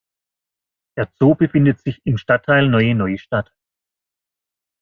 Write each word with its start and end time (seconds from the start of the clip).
Der 0.97 1.13
Zoo 1.19 1.35
befindet 1.35 1.79
sich 1.81 2.01
im 2.07 2.17
Stadtteil 2.17 2.67
Neue 2.69 2.95
Neustadt. 2.95 3.53